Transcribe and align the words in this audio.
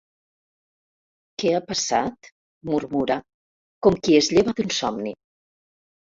Què 1.41 1.49
ha 1.55 1.59
passat? 1.71 2.29
—murmura, 2.69 3.17
com 3.87 3.97
qui 4.07 4.17
es 4.21 4.31
lleva 4.37 4.55
d'un 4.61 4.73
somni. 4.79 5.13